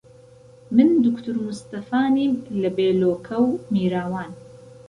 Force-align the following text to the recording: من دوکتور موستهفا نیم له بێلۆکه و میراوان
من 0.75 0.89
دوکتور 1.05 1.35
موستهفا 1.45 2.01
نیم 2.15 2.33
له 2.61 2.69
بێلۆکه 2.77 3.37
و 3.45 3.49
میراوان 3.73 4.31